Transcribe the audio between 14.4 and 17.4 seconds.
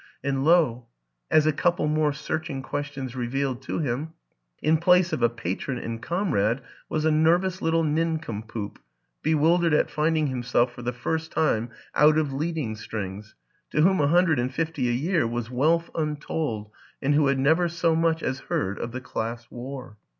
fifty a year was wealth untold and who had